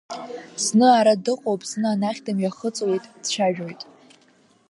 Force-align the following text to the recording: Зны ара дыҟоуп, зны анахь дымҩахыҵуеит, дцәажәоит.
Зны 0.63 0.87
ара 0.99 1.13
дыҟоуп, 1.23 1.61
зны 1.69 1.87
анахь 1.93 2.21
дымҩахыҵуеит, 2.25 3.03
дцәажәоит. 3.21 3.81